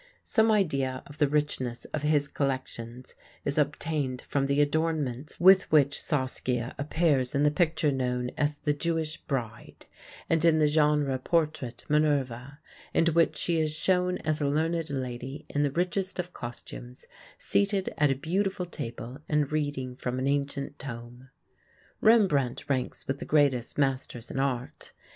[0.23, 3.13] Some idea of the richness of his collections
[3.45, 8.73] is obtained from the adornments with which Saskia appears in the picture known as the
[8.73, 9.85] "Jewish Bride,"
[10.27, 12.33] and in the genre portrait, "Minerve,"
[12.95, 17.05] in which she is shown as a learned lady in the richest of costumes,
[17.37, 21.29] seated at a beautiful table and reading from an ancient tome.
[22.01, 24.93] Rembrandt ranks with the greatest masters in art.